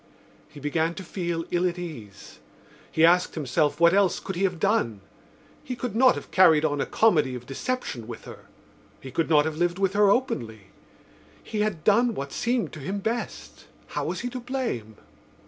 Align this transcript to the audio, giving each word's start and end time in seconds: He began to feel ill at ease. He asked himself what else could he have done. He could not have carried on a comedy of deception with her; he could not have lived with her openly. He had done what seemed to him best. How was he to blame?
He 0.49 0.59
began 0.59 0.95
to 0.95 1.03
feel 1.03 1.45
ill 1.51 1.69
at 1.69 1.77
ease. 1.77 2.39
He 2.91 3.05
asked 3.05 3.35
himself 3.35 3.79
what 3.79 3.93
else 3.93 4.19
could 4.19 4.35
he 4.35 4.45
have 4.45 4.59
done. 4.59 5.01
He 5.63 5.75
could 5.75 5.95
not 5.95 6.15
have 6.15 6.31
carried 6.31 6.65
on 6.65 6.81
a 6.81 6.87
comedy 6.87 7.35
of 7.35 7.45
deception 7.45 8.07
with 8.07 8.25
her; 8.25 8.45
he 8.99 9.11
could 9.11 9.29
not 9.29 9.45
have 9.45 9.57
lived 9.57 9.77
with 9.77 9.93
her 9.93 10.09
openly. 10.09 10.71
He 11.43 11.59
had 11.61 11.83
done 11.83 12.15
what 12.15 12.31
seemed 12.31 12.73
to 12.73 12.79
him 12.79 12.97
best. 12.97 13.67
How 13.89 14.05
was 14.05 14.21
he 14.21 14.29
to 14.31 14.39
blame? 14.39 14.95